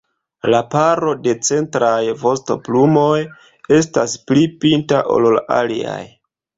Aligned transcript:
La 0.53 0.61
paro 0.69 1.11
da 1.27 1.35
centraj 1.49 2.01
vostoplumoj 2.23 3.13
estas 3.79 4.19
pli 4.27 4.51
pinta 4.67 5.07
ol 5.19 5.33
la 5.41 5.49
aliaj. 5.65 6.05